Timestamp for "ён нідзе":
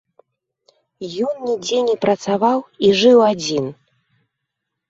1.25-1.79